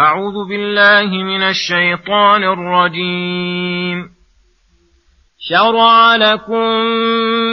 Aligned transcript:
أعوذ 0.00 0.48
بالله 0.48 1.22
من 1.22 1.42
الشيطان 1.42 2.44
الرجيم. 2.44 4.08
شرع 5.40 6.16
لكم 6.16 6.68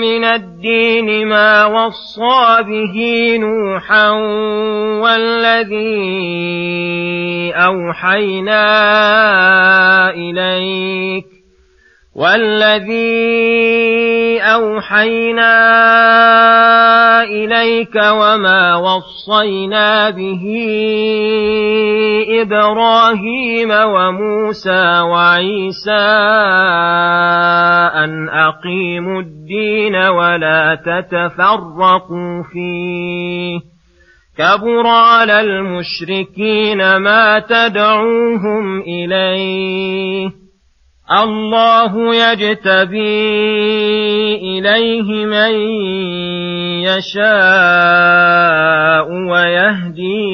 من 0.01 0.23
الدين 0.23 1.27
ما 1.27 1.65
وصى 1.65 2.63
به 2.63 3.37
نوحا 3.37 4.09
والذي 5.01 5.93
أوحينا 7.55 8.63
إليك 10.09 11.34
والذي 12.15 13.25
أوحينا 14.41 15.53
إليك 17.23 17.95
وما 17.95 18.75
وصينا 18.75 20.09
به 20.09 20.43
إبراهيم 22.41 23.71
وموسى 23.71 24.99
وعيسى 24.99 26.05
أن 28.03 28.29
أقيموا 28.29 29.21
الدين 29.21 29.95
ولا 29.95 30.75
تتفرقوا 30.85 32.43
فيه 32.53 33.59
كبر 34.37 34.87
على 34.87 35.39
المشركين 35.39 36.97
ما 36.97 37.39
تدعوهم 37.39 38.81
إليه 38.81 40.44
الله 41.11 42.15
يجتبي 42.15 42.97
إليه 44.35 45.25
من 45.25 45.51
يشاء 46.81 47.25
ويهدي 49.11 50.25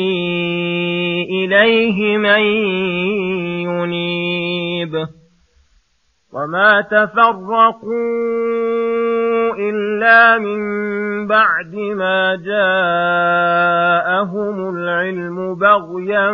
إليه 1.24 2.18
من 2.18 2.40
ينيب. 3.68 4.94
وما 6.34 6.82
تفرقوا 6.82 7.92
إلا 9.60 10.38
من 10.38 10.62
بعد 11.28 11.76
ما 11.76 12.36
جاءهم 12.46 13.56
العلم 14.76 15.56
بغيا 15.56 16.34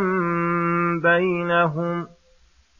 بينهم 1.03 2.03
ۖ. 2.05 2.16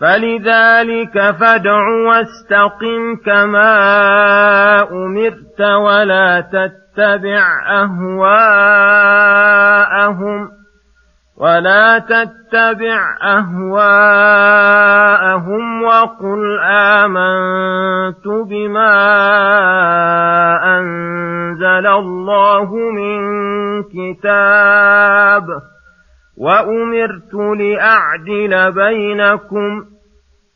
فلذلك 0.00 1.36
فادع 1.40 1.88
واستقم 2.08 3.16
كما 3.26 3.72
أمرت 4.92 5.60
ولا 5.60 6.40
تتبع 6.40 7.42
أهواءهم 7.68 8.40
ولا 11.36 11.98
تتبع 11.98 13.16
أهواءهم 13.22 13.82
وقل 15.82 16.60
آمنت 16.64 18.28
بما 18.28 18.96
أنزل 20.78 21.86
الله 21.86 22.74
من 22.74 23.20
كتاب 23.82 25.69
وأمرت 26.40 27.34
لأعدل 27.34 28.72
بينكم. 28.72 29.84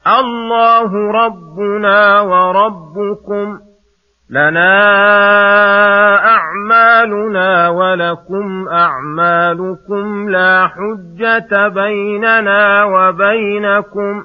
الله 0.06 1.10
ربنا 1.12 2.20
وربكم. 2.20 3.58
لنا 4.30 4.76
أعمالنا 6.26 7.68
ولكم 7.68 8.68
أعمالكم. 8.68 10.30
لا 10.30 10.68
حجة 10.68 11.68
بيننا 11.68 12.84
وبينكم. 12.84 14.24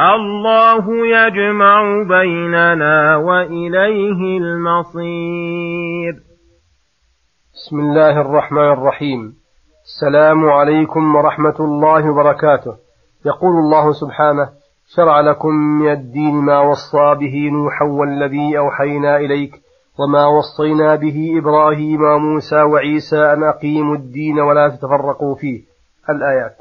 الله 0.00 1.06
يجمع 1.06 2.02
بيننا 2.08 3.16
وإليه 3.16 4.38
المصير. 4.38 6.14
بسم 7.54 7.80
الله 7.80 8.20
الرحمن 8.20 8.72
الرحيم. 8.72 9.43
السلام 9.84 10.44
عليكم 10.48 11.16
ورحمة 11.16 11.54
الله 11.60 12.10
وبركاته. 12.10 12.74
يقول 13.26 13.56
الله 13.56 13.92
سبحانه 13.92 14.48
شرع 14.96 15.20
لكم 15.20 15.48
من 15.48 15.90
الدين 15.92 16.34
ما 16.34 16.60
وصى 16.60 17.14
به 17.20 17.50
نوحا 17.52 17.84
والذي 17.84 18.58
أوحينا 18.58 19.16
إليك 19.16 19.52
وما 19.98 20.26
وصينا 20.26 20.94
به 20.94 21.38
إبراهيم 21.38 22.02
وموسى 22.02 22.62
وعيسى 22.62 23.32
أن 23.32 23.42
أقيموا 23.42 23.96
الدين 23.96 24.40
ولا 24.40 24.68
تتفرقوا 24.68 25.34
فيه. 25.34 25.62
الآيات. 26.10 26.56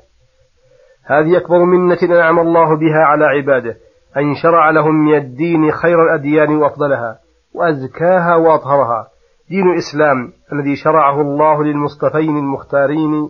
هذه 1.06 1.38
أكبر 1.38 1.64
منة 1.64 1.98
أنعم 2.04 2.40
الله 2.40 2.76
بها 2.76 3.04
على 3.04 3.26
عباده 3.26 3.78
أن 4.18 4.36
شرع 4.44 4.70
لهم 4.70 4.96
من 4.96 5.16
الدين 5.16 5.72
خير 5.72 6.04
الأديان 6.04 6.56
وأفضلها 6.56 7.20
وأزكاها 7.54 8.36
وأطهرها. 8.36 9.13
دين 9.50 9.72
الإسلام 9.72 10.32
الذي 10.54 10.76
شرعه 10.76 11.22
الله 11.22 11.64
للمصطفين 11.64 12.38
المختارين 12.38 13.30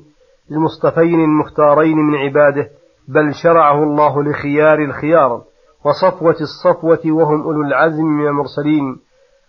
للمصطفين 0.51 1.19
المختارين 1.19 1.97
من 1.97 2.15
عباده 2.15 2.69
بل 3.07 3.33
شرعه 3.43 3.83
الله 3.83 4.23
لخيار 4.23 4.79
الخيار 4.79 5.41
وصفوة 5.85 6.35
الصفوة 6.41 6.99
وهم 7.05 7.41
أولو 7.41 7.61
العزم 7.61 8.05
من 8.05 8.27
المرسلين. 8.27 8.97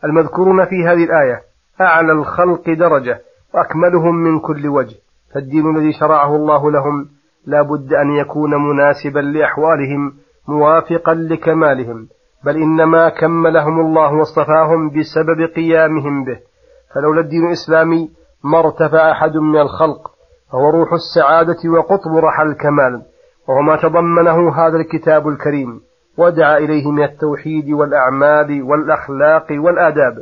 المذكورون 0.05 0.65
في 0.65 0.85
هذه 0.87 1.05
الآية 1.05 1.41
أعلى 1.81 2.13
الخلق 2.13 2.71
درجة 2.71 3.21
وأكملهم 3.55 4.15
من 4.15 4.41
كل 4.41 4.69
وجه. 4.69 4.97
فالدين 5.35 5.77
الذي 5.77 5.93
شرعه 5.93 6.37
الله 6.37 6.71
لهم 6.71 7.09
لا 7.47 7.63
بد 7.63 7.93
أن 7.95 8.11
يكون 8.11 8.51
مناسبا 8.51 9.21
لأحوالهم 9.21 10.13
موافقا 10.49 11.15
لكمالهم. 11.15 12.09
بل 12.45 12.57
إنما 12.57 13.09
كملهم 13.09 13.81
الله 13.81 14.13
واصطفاهم 14.15 14.91
بسبب 14.91 15.55
قيامهم 15.57 16.25
به. 16.25 16.54
فلولا 16.95 17.21
الدين 17.21 17.47
الإسلامي 17.47 18.11
ما 18.45 18.59
ارتفع 18.59 19.13
أحد 19.13 19.37
من 19.37 19.61
الخلق 19.61 20.11
فهو 20.53 20.71
روح 20.71 20.89
السعادة 20.93 21.71
وقطب 21.71 22.17
رحى 22.17 22.43
الكمال 22.43 23.03
وهو 23.49 23.61
ما 23.63 23.77
تضمنه 23.77 24.55
هذا 24.55 24.77
الكتاب 24.77 25.29
الكريم 25.29 25.81
ودعا 26.19 26.59
إليه 26.59 26.91
من 26.91 27.05
التوحيد 27.05 27.71
والأعمال 27.71 28.63
والأخلاق 28.63 29.47
والآداب. 29.51 30.15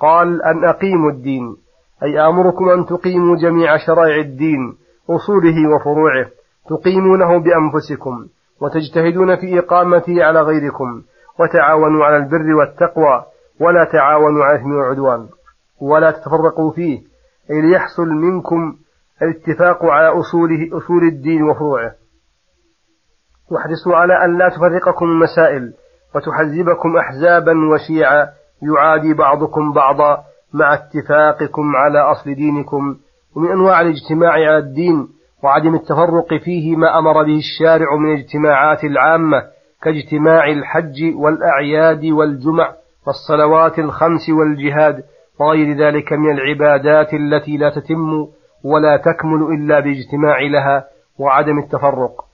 قال 0.00 0.42
أن 0.42 0.64
أقيموا 0.64 1.10
الدين 1.10 1.56
أي 2.02 2.20
آمركم 2.26 2.68
أن 2.68 2.86
تقيموا 2.86 3.36
جميع 3.36 3.76
شرائع 3.76 4.16
الدين 4.16 4.76
أصوله 5.10 5.74
وفروعه 5.74 6.26
تقيمونه 6.68 7.38
بأنفسكم 7.38 8.26
وتجتهدون 8.60 9.36
في 9.36 9.58
إقامته 9.58 10.24
على 10.24 10.40
غيركم 10.40 11.02
وتعاونوا 11.40 12.04
على 12.04 12.16
البر 12.16 12.54
والتقوى 12.54 13.24
ولا 13.60 13.84
تعاونوا 13.84 14.44
على 14.44 14.56
الإثم 14.56 14.72
والعدوان 14.72 15.26
ولا 15.80 16.10
تتفرقوا 16.10 16.72
فيه 16.72 16.98
أي 17.50 17.60
ليحصل 17.60 18.08
منكم 18.08 18.76
الاتفاق 19.22 19.84
على 19.84 20.08
أصوله 20.08 20.68
أصول 20.78 21.02
الدين 21.02 21.42
وفروعه. 21.42 21.92
واحرصوا 23.50 23.96
على 23.96 24.24
أن 24.24 24.38
لا 24.38 24.48
تفرقكم 24.48 25.06
المسائل 25.06 25.72
وتحزبكم 26.14 26.96
أحزابا 26.96 27.52
وشيعا 27.72 28.28
يعادي 28.62 29.14
بعضكم 29.14 29.72
بعضا 29.72 30.24
مع 30.52 30.74
اتفاقكم 30.74 31.76
على 31.76 31.98
أصل 31.98 32.34
دينكم. 32.34 32.96
ومن 33.36 33.50
أنواع 33.50 33.80
الاجتماع 33.80 34.32
على 34.32 34.58
الدين 34.58 35.08
وعدم 35.42 35.74
التفرق 35.74 36.34
فيه 36.44 36.76
ما 36.76 36.98
أمر 36.98 37.12
به 37.22 37.38
الشارع 37.38 37.96
من 37.96 38.14
الاجتماعات 38.14 38.84
العامة 38.84 39.42
كاجتماع 39.82 40.44
الحج 40.48 41.14
والأعياد 41.16 42.04
والجمع 42.04 42.72
والصلوات 43.06 43.78
الخمس 43.78 44.30
والجهاد 44.30 45.04
وغير 45.40 45.76
ذلك 45.76 46.12
من 46.12 46.30
العبادات 46.30 47.14
التي 47.14 47.56
لا 47.56 47.70
تتم 47.70 48.26
ولا 48.64 48.96
تكمل 48.96 49.42
إلا 49.42 49.80
باجتماع 49.80 50.40
لها 50.40 50.84
وعدم 51.18 51.58
التفرق. 51.58 52.24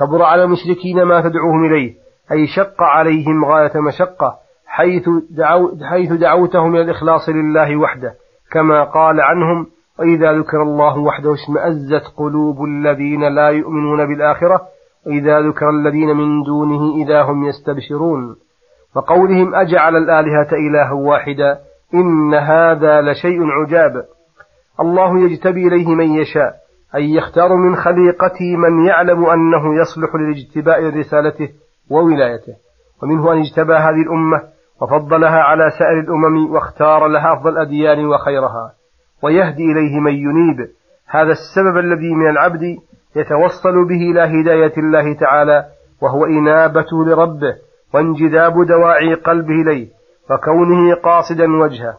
كبر 0.00 0.22
على 0.22 0.44
المشركين 0.44 1.02
ما 1.02 1.20
تدعوهم 1.20 1.64
إليه 1.64 1.94
أي 2.32 2.46
شق 2.46 2.82
عليهم 2.82 3.44
غاية 3.44 3.80
مشقة 3.80 4.34
حيث, 4.66 5.08
دعو 5.30 5.70
حيث 5.82 6.12
دعوتهم 6.12 6.74
إلى 6.74 6.82
الإخلاص 6.82 7.28
لله 7.28 7.76
وحده. 7.76 8.14
كما 8.52 8.84
قال 8.84 9.20
عنهم 9.20 9.66
وإذا 9.98 10.32
ذكر 10.32 10.62
الله 10.62 10.98
وحده 10.98 11.34
اشمأزت 11.34 12.12
قلوب 12.16 12.64
الذين 12.64 13.34
لا 13.34 13.48
يؤمنون 13.48 14.06
بالآخرة 14.06 14.60
وإذا 15.06 15.40
ذكر 15.40 15.70
الذين 15.70 16.16
من 16.16 16.42
دونه 16.42 17.04
إذا 17.04 17.22
هم 17.22 17.44
يستبشرون. 17.44 18.36
وقولهم 18.96 19.54
أجعل 19.54 19.96
الآلهة 19.96 20.52
إلها 20.52 20.92
واحدا؟ 20.92 21.69
إن 21.94 22.34
هذا 22.34 23.00
لشيء 23.00 23.38
عجاب. 23.42 24.04
الله 24.80 25.18
يجتبي 25.20 25.68
إليه 25.68 25.94
من 25.94 26.14
يشاء 26.14 26.54
أي 26.94 27.14
يختار 27.14 27.56
من 27.56 27.76
خليقته 27.76 28.56
من 28.56 28.86
يعلم 28.86 29.26
أنه 29.26 29.80
يصلح 29.80 30.14
للاجتباء 30.14 30.80
لرسالته 30.80 31.48
وولايته. 31.90 32.54
ومنه 33.02 33.32
أن 33.32 33.38
اجتبى 33.38 33.72
هذه 33.72 34.02
الأمة 34.02 34.42
وفضلها 34.82 35.38
على 35.40 35.70
سائر 35.78 36.00
الأمم 36.00 36.54
واختار 36.54 37.06
لها 37.06 37.32
أفضل 37.32 37.50
الأديان 37.50 38.06
وخيرها 38.06 38.72
ويهدي 39.22 39.72
إليه 39.72 40.00
من 40.00 40.14
ينيب. 40.14 40.68
هذا 41.06 41.32
السبب 41.32 41.78
الذي 41.78 42.14
من 42.14 42.30
العبد 42.30 42.76
يتوصل 43.16 43.88
به 43.88 44.10
إلى 44.10 44.20
هداية 44.20 44.72
الله 44.78 45.14
تعالى 45.14 45.64
وهو 46.02 46.24
إنابته 46.24 47.04
لربه 47.04 47.54
وانجذاب 47.94 48.66
دواعي 48.66 49.14
قلبه 49.14 49.54
إليه. 49.54 49.99
وكونه 50.30 50.94
قاصدا 50.94 51.44
وجهه. 51.62 51.98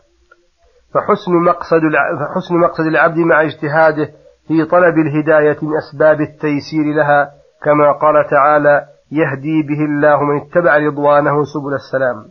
فحسن 0.94 1.32
مقصد 1.46 1.82
فحسن 2.20 2.56
مقصد 2.56 2.86
العبد 2.86 3.18
مع 3.18 3.42
اجتهاده 3.42 4.10
في 4.48 4.66
طلب 4.66 4.96
الهداية 4.98 5.58
من 5.62 5.78
أسباب 5.78 6.22
التيسير 6.22 6.96
لها 6.96 7.32
كما 7.64 7.92
قال 7.92 8.30
تعالى 8.30 8.86
يهدي 9.12 9.62
به 9.68 9.86
الله 9.86 10.24
من 10.24 10.42
اتبع 10.42 10.78
رضوانه 10.78 11.44
سبل 11.44 11.74
السلام 11.74 12.26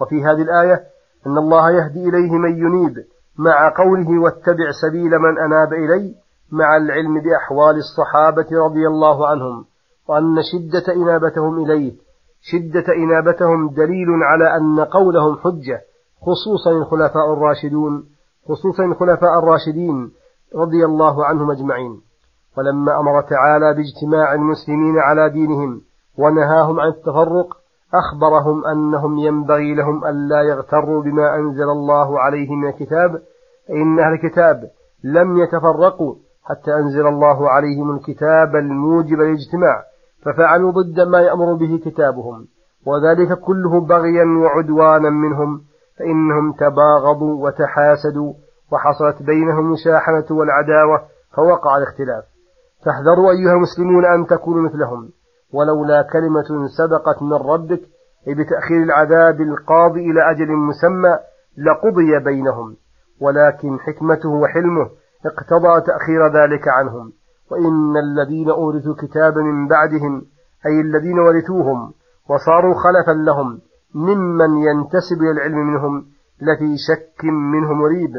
وفي 0.00 0.24
هذه 0.24 0.42
الآية 0.42 0.80
أن 1.26 1.38
الله 1.38 1.70
يهدي 1.70 2.08
إليه 2.08 2.32
من 2.32 2.50
ينيب 2.58 2.94
مع 3.38 3.72
قوله 3.76 4.22
واتبع 4.22 4.70
سبيل 4.82 5.18
من 5.18 5.38
أناب 5.38 5.72
إلي 5.72 6.14
مع 6.52 6.76
العلم 6.76 7.20
بأحوال 7.20 7.76
الصحابة 7.76 8.46
رضي 8.64 8.86
الله 8.86 9.28
عنهم 9.28 9.64
وأن 10.08 10.36
شدة 10.52 10.94
إنابتهم 10.94 11.64
إليه. 11.64 11.92
شدة 12.42 12.84
إنابتهم 12.96 13.68
دليل 13.68 14.08
على 14.22 14.56
أن 14.56 14.80
قولهم 14.80 15.36
حجة 15.36 15.80
خصوصا 16.20 16.70
الخلفاء 16.70 17.32
الراشدون 17.32 18.04
خصوصا 18.48 18.84
الخلفاء 18.84 19.38
الراشدين 19.38 20.10
رضي 20.54 20.84
الله 20.84 21.24
عنهم 21.24 21.50
أجمعين. 21.50 22.00
ولما 22.58 23.00
أمر 23.00 23.20
تعالى 23.20 23.74
باجتماع 23.74 24.34
المسلمين 24.34 24.98
على 24.98 25.30
دينهم 25.30 25.80
ونهاهم 26.18 26.80
عن 26.80 26.88
التفرق 26.88 27.56
أخبرهم 27.94 28.66
أنهم 28.66 29.18
ينبغي 29.18 29.74
لهم 29.74 30.04
ألا 30.04 30.42
يغتروا 30.42 31.02
بما 31.02 31.36
أنزل 31.36 31.70
الله 31.70 32.20
عليهم 32.20 32.60
من 32.60 32.68
الكتاب 32.68 33.22
فإن 33.68 33.98
أهل 33.98 34.12
الكتاب 34.12 34.70
لم 35.04 35.38
يتفرقوا 35.38 36.14
حتى 36.44 36.74
أنزل 36.74 37.06
الله 37.06 37.50
عليهم 37.50 37.96
الكتاب 37.96 38.56
الموجب 38.56 39.18
للاجتماع. 39.18 39.82
ففعلوا 40.24 40.72
ضد 40.72 41.00
ما 41.00 41.20
يأمر 41.20 41.54
به 41.54 41.80
كتابهم 41.84 42.46
وذلك 42.86 43.38
كله 43.38 43.80
بغيا 43.80 44.24
وعدوانا 44.24 45.10
منهم 45.10 45.60
فإنهم 45.98 46.52
تباغضوا 46.52 47.46
وتحاسدوا 47.46 48.32
وحصلت 48.72 49.22
بينهم 49.22 49.58
المشاحنة 49.58 50.24
والعداوة 50.30 51.02
فوقع 51.36 51.76
الاختلاف. 51.76 52.24
فاحذروا 52.84 53.30
أيها 53.30 53.52
المسلمون 53.52 54.04
أن 54.04 54.26
تكونوا 54.26 54.62
مثلهم. 54.62 55.10
ولولا 55.52 56.02
كلمة 56.02 56.68
سبقت 56.78 57.22
من 57.22 57.32
ربك 57.32 57.80
بتأخير 58.26 58.82
العذاب 58.82 59.40
القاضي 59.40 60.00
إلى 60.10 60.30
أجل 60.30 60.52
مسمى 60.52 61.18
لقضي 61.58 62.18
بينهم 62.24 62.76
ولكن 63.20 63.80
حكمته 63.80 64.28
وحلمه 64.28 64.90
اقتضى 65.26 65.80
تأخير 65.80 66.26
ذلك 66.26 66.68
عنهم. 66.68 67.12
وإن 67.52 67.96
الذين 67.96 68.50
أورثوا 68.50 68.94
كتاب 68.94 69.38
من 69.38 69.68
بعدهم 69.68 70.22
أي 70.66 70.80
الذين 70.80 71.18
ورثوهم 71.18 71.92
وصاروا 72.28 72.74
خلفا 72.74 73.12
لهم 73.12 73.60
ممن 73.94 74.56
ينتسب 74.56 75.22
إلى 75.22 75.30
العلم 75.30 75.58
منهم 75.58 76.06
لفي 76.40 76.76
شك 76.88 77.24
منه 77.24 77.72
مريب 77.72 78.16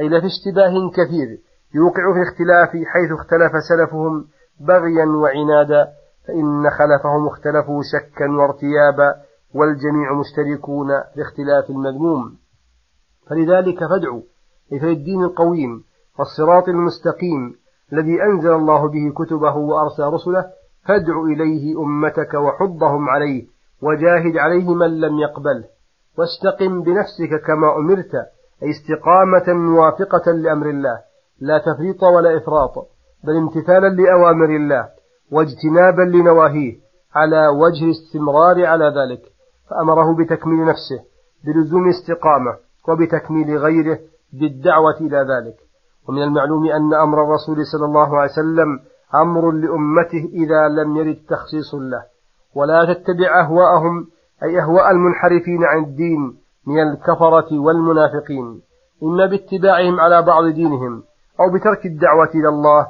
أي 0.00 0.08
لفي 0.08 0.26
اشتباه 0.26 0.90
كثير 0.90 1.38
يوقع 1.74 2.14
في 2.14 2.22
اختلاف 2.22 2.68
حيث 2.68 3.12
اختلف 3.12 3.52
سلفهم 3.68 4.24
بغيا 4.60 5.06
وعنادا 5.06 5.88
فإن 6.26 6.70
خلفهم 6.70 7.26
اختلفوا 7.26 7.82
شكا 7.92 8.30
وارتيابا 8.30 9.14
والجميع 9.54 10.12
مشتركون 10.12 10.88
في 11.14 11.22
اختلاف 11.22 11.70
المذموم. 11.70 12.36
فلذلك 13.30 13.78
فادعوا 13.78 14.22
إلى 14.72 14.92
الدين 14.92 15.22
القويم 15.22 15.84
والصراط 16.18 16.68
المستقيم 16.68 17.54
الذي 17.92 18.22
أنزل 18.22 18.52
الله 18.52 18.88
به 18.88 19.24
كتبه 19.24 19.56
وأرسل 19.56 20.02
رسله 20.02 20.44
فادع 20.86 21.22
إليه 21.22 21.80
أمتك 21.82 22.34
وحضهم 22.34 23.08
عليه 23.08 23.46
وجاهد 23.82 24.36
عليه 24.36 24.74
من 24.74 25.00
لم 25.00 25.18
يقبله 25.18 25.64
واستقم 26.18 26.82
بنفسك 26.82 27.46
كما 27.46 27.76
أمرت 27.76 28.14
أي 28.62 28.70
استقامة 28.70 29.58
موافقة 29.58 30.32
لأمر 30.32 30.70
الله. 30.70 30.98
لا 31.40 31.58
تفريط 31.58 32.02
ولا 32.02 32.36
إفراط 32.36 32.88
بل 33.24 33.36
امتثالا 33.36 33.88
لأوامر 33.88 34.56
الله 34.56 34.88
واجتنابا 35.32 36.02
لنواهيه 36.02 36.76
على 37.14 37.48
وجه 37.48 37.84
الاستمرار 37.84 38.66
على 38.66 38.84
ذلك. 38.84 39.22
فأمره 39.70 40.16
بتكميل 40.16 40.66
نفسه 40.66 41.04
بلزوم 41.44 41.88
استقامة 41.88 42.56
وبتكميل 42.88 43.58
غيره 43.58 43.98
بالدعوة 44.32 44.96
إلى 45.00 45.18
ذلك. 45.18 45.67
ومن 46.08 46.22
المعلوم 46.22 46.66
أن 46.66 46.94
أمر 46.94 47.24
الرسول 47.24 47.66
صلى 47.66 47.84
الله 47.84 48.18
عليه 48.18 48.30
وسلم 48.30 48.80
أمر 49.14 49.50
لأمته 49.50 50.28
إذا 50.32 50.68
لم 50.68 50.96
يرد 50.96 51.18
تخصيص 51.28 51.74
له 51.74 52.02
ولا 52.54 52.94
تتبع 52.94 53.40
أهواءهم 53.40 54.06
أي 54.42 54.60
أهواء 54.60 54.90
المنحرفين 54.90 55.64
عن 55.64 55.84
الدين 55.84 56.38
من 56.66 56.82
الكفرة 56.82 57.58
والمنافقين. 57.58 58.62
إما 59.02 59.26
باتباعهم 59.26 60.00
على 60.00 60.22
بعض 60.22 60.44
دينهم 60.44 61.02
أو 61.40 61.52
بترك 61.54 61.86
الدعوة 61.86 62.30
إلى 62.34 62.48
الله 62.48 62.86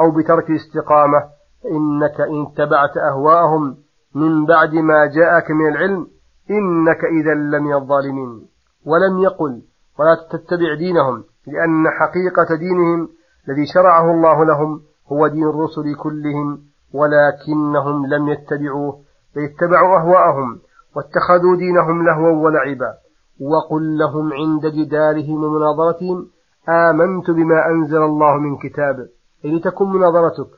أو 0.00 0.10
بترك 0.10 0.50
الاستقامة 0.50 1.18
فإنك 1.62 2.20
إن 2.20 2.42
اتبعت 2.42 2.96
أهواءهم 2.96 3.76
من 4.14 4.46
بعد 4.46 4.74
ما 4.74 5.06
جاءك 5.06 5.50
من 5.50 5.68
العلم 5.68 6.06
إنك 6.50 7.04
إذا 7.04 7.34
لمن 7.34 7.74
الظالمين. 7.74 8.48
ولم 8.86 9.18
يقل 9.18 9.62
ولا 9.98 10.14
تتبع 10.30 10.74
دينهم 10.78 11.24
لأن 11.46 11.90
حقيقة 11.90 12.56
دينهم 12.58 13.08
الذي 13.48 13.66
شرعه 13.74 14.10
الله 14.10 14.44
لهم 14.44 14.80
هو 15.12 15.26
دين 15.26 15.44
الرسل 15.44 15.94
كلهم 15.94 16.58
ولكنهم 16.94 18.06
لم 18.06 18.28
يتبعوه 18.28 18.98
بل 19.36 19.42
اتبعوا 19.44 19.98
أهواءهم 19.98 20.58
واتخذوا 20.96 21.56
دينهم 21.56 22.06
لهوا 22.06 22.44
ولعبا. 22.44 22.94
وقل 23.40 23.98
لهم 23.98 24.32
عند 24.32 24.66
جدالهم 24.66 25.44
ومناظرتهم 25.44 26.26
آمنت 26.68 27.30
بما 27.30 27.66
أنزل 27.66 28.02
الله 28.02 28.36
من 28.36 28.56
كتاب. 28.56 28.96
أي 29.44 29.56
لتكن 29.56 29.84
مناظرتك 29.84 30.50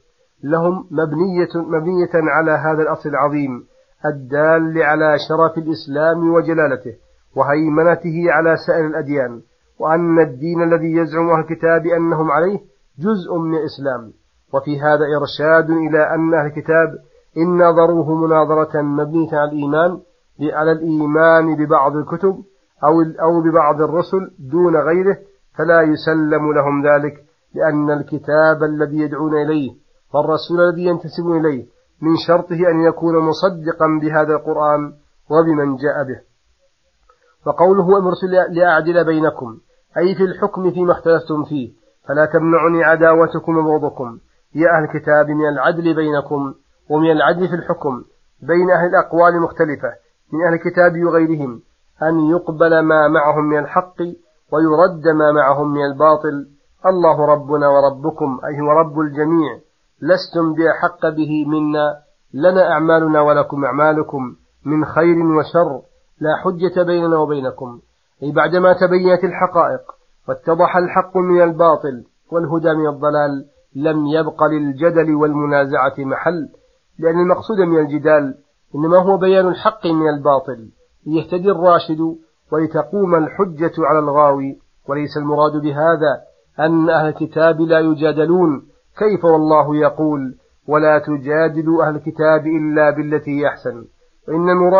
لهم 0.44 0.86
مبنية, 0.90 1.48
مبنية 1.54 2.10
على 2.14 2.50
هذا 2.50 2.82
الأصل 2.82 3.08
العظيم 3.08 3.66
الدال 4.06 4.82
على 4.82 5.16
شرف 5.28 5.58
الإسلام 5.58 6.34
وجلالته 6.34 6.94
وهيمنته 7.36 8.24
على 8.28 8.56
سائر 8.66 8.86
الأديان. 8.86 9.42
وأن 9.82 10.20
الدين 10.20 10.62
الذي 10.62 10.92
يزعم 10.96 11.30
أهل 11.30 11.40
الكتاب 11.40 11.86
أنهم 11.86 12.30
عليه 12.30 12.58
جزء 12.98 13.38
من 13.38 13.54
الإسلام. 13.54 14.12
وفي 14.54 14.80
هذا 14.80 15.04
إرشاد 15.20 15.70
إلى 15.70 16.14
أن 16.14 16.34
أهل 16.34 16.46
الكتاب 16.46 16.88
إن 17.36 17.62
نظروه 17.68 18.14
مناظرة 18.14 18.82
مبنية 18.82 19.28
على 19.32 19.50
الإيمان 19.50 20.00
على 20.52 20.72
الإيمان 20.72 21.56
ببعض 21.56 21.96
الكتب 21.96 22.34
أو 22.84 23.00
أو 23.00 23.40
ببعض 23.40 23.82
الرسل 23.82 24.30
دون 24.38 24.76
غيره 24.76 25.16
فلا 25.58 25.82
يسلم 25.82 26.52
لهم 26.52 26.86
ذلك 26.86 27.14
لأن 27.54 27.90
الكتاب 27.90 28.62
الذي 28.62 28.98
يدعون 28.98 29.34
إليه 29.34 29.70
والرسول 30.14 30.60
الذي 30.60 30.84
ينتسب 30.84 31.26
إليه 31.26 31.66
من 32.02 32.16
شرطه 32.26 32.70
أن 32.70 32.82
يكون 32.82 33.14
مصدقا 33.18 33.86
بهذا 34.02 34.34
القرآن 34.34 34.92
وبمن 35.30 35.76
جاء 35.76 36.04
به. 36.04 36.20
وقوله 37.46 37.98
المرسل 37.98 38.30
لأعدل 38.50 39.04
بينكم 39.04 39.58
أي 39.98 40.14
في 40.14 40.24
الحكم 40.24 40.70
فيما 40.70 40.92
اختلفتم 40.92 41.44
فيه 41.44 41.72
فلا 42.08 42.26
تمنعني 42.26 42.84
عداوتكم 42.84 43.56
وبغضكم. 43.56 44.18
يا 44.54 44.68
أهل 44.76 44.84
الكتاب 44.84 45.28
من 45.28 45.48
العدل 45.48 45.94
بينكم 45.94 46.54
ومن 46.90 47.10
العدل 47.10 47.48
في 47.48 47.54
الحكم 47.54 48.04
بين 48.42 48.70
أهل 48.70 48.86
الأقوال 48.86 49.34
المختلفة 49.34 49.88
من 50.32 50.46
أهل 50.46 50.54
الكتاب 50.54 51.04
وغيرهم 51.04 51.60
أن 52.02 52.30
يقبل 52.30 52.80
ما 52.80 53.08
معهم 53.08 53.44
من 53.44 53.58
الحق 53.58 54.00
ويرد 54.52 55.08
ما 55.08 55.32
معهم 55.32 55.72
من 55.72 55.84
الباطل. 55.84 56.46
الله 56.86 57.26
ربنا 57.26 57.68
وربكم 57.68 58.40
أي 58.46 58.60
هو 58.60 58.70
رب 58.70 59.00
الجميع. 59.00 59.58
لستم 60.02 60.54
بأحق 60.54 61.08
به 61.08 61.44
منا. 61.48 61.96
لنا 62.34 62.72
أعمالنا 62.72 63.20
ولكم 63.20 63.64
أعمالكم. 63.64 64.36
من 64.66 64.84
خير 64.84 65.16
وشر. 65.26 65.82
لا 66.20 66.36
حجة 66.36 66.82
بيننا 66.82 67.16
وبينكم. 67.16 67.80
أي 68.22 68.32
بعدما 68.32 68.72
تبينت 68.72 69.24
الحقائق 69.24 69.80
واتضح 70.28 70.76
الحق 70.76 71.16
من 71.16 71.42
الباطل 71.42 72.04
والهدى 72.32 72.74
من 72.74 72.88
الضلال 72.88 73.44
لم 73.76 74.06
يبق 74.06 74.44
للجدل 74.44 75.14
والمنازعة 75.14 75.94
محل 75.98 76.48
لأن 76.98 77.20
المقصود 77.20 77.58
من 77.58 77.78
الجدال 77.78 78.34
إنما 78.74 78.98
هو 78.98 79.16
بيان 79.16 79.48
الحق 79.48 79.86
من 79.86 80.08
الباطل 80.08 80.68
ليهتدي 81.06 81.50
الراشد 81.50 82.16
ولتقوم 82.52 83.14
الحجة 83.14 83.72
على 83.78 83.98
الغاوي 83.98 84.58
وليس 84.88 85.16
المراد 85.16 85.52
بهذا 85.52 86.20
أن 86.60 86.90
أهل 86.90 87.08
الكتاب 87.08 87.60
لا 87.60 87.78
يجادلون 87.78 88.62
كيف 88.98 89.24
والله 89.24 89.76
يقول 89.76 90.34
ولا 90.68 90.98
تجادلوا 90.98 91.84
أهل 91.84 91.96
الكتاب 91.96 92.46
إلا 92.46 92.90
بالتي 92.90 93.48
أحسن 93.48 93.84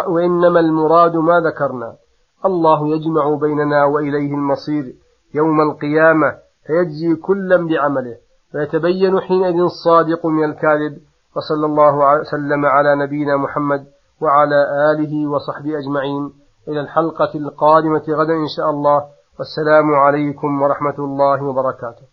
وإنما 0.09 0.61
المراد 0.61 1.17
ما 1.17 1.41
ذكرنا. 1.41 1.97
الله 2.47 2.89
يجمع 2.89 3.35
بيننا 3.41 3.85
وإليه 3.85 4.35
المصير 4.35 4.95
يوم 5.35 5.61
القيامة 5.61 6.35
فيجزي 6.67 7.15
كلا 7.15 7.57
بعمله 7.57 8.17
ويتبين 8.55 9.21
حينئذ 9.21 9.61
الصادق 9.61 10.27
من 10.27 10.45
الكاذب 10.45 10.99
وصلى 11.37 11.67
الله 11.67 12.21
وسلم 12.21 12.67
على 12.67 12.97
نبينا 12.97 13.37
محمد 13.37 13.87
وعلى 14.21 14.61
آله 14.93 15.31
وصحبه 15.31 15.79
أجمعين. 15.79 16.33
إلى 16.69 16.81
الحلقة 16.81 17.31
القادمة 17.35 18.03
غدا 18.09 18.33
إن 18.33 18.49
شاء 18.57 18.71
الله 18.71 19.05
والسلام 19.39 19.95
عليكم 19.95 20.63
ورحمة 20.63 20.99
الله 20.99 21.45
وبركاته. 21.45 22.12